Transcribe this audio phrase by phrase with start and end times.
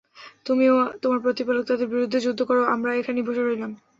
[0.45, 3.71] তুমি ও তোমার প্রতিপালক তাদের বিরুদ্ধে যুদ্ধ কর, আমরা এখানেই বসে রইলাম।